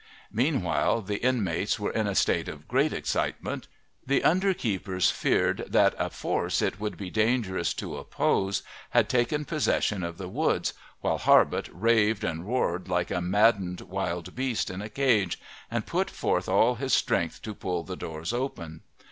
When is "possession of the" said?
9.45-10.27